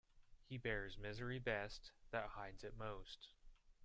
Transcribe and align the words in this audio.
He 0.47 0.57
bears 0.57 0.97
misery 0.97 1.37
best 1.37 1.91
that 2.09 2.29
hides 2.29 2.63
it 2.63 2.75
most. 2.75 3.27